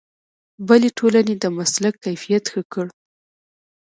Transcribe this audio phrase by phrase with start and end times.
[0.67, 2.85] بلې ټولنې د مسلک کیفیت ښه کړ.